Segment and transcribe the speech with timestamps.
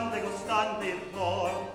[0.00, 1.72] costante, costante il cor.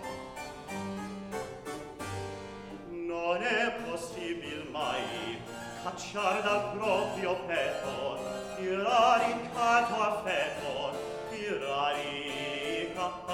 [2.89, 5.39] Non è possibil mai
[5.83, 8.19] cacciar dal proprio petto
[8.59, 10.97] il raricato affetto,
[11.31, 13.33] il raricato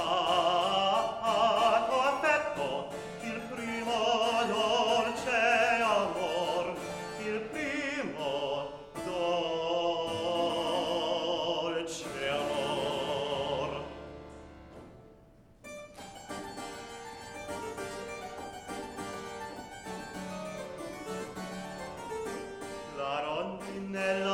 [23.91, 24.30] nella